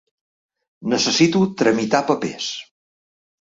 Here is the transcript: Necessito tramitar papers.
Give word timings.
Necessito 0.93 1.41
tramitar 1.63 2.01
papers. 2.09 2.49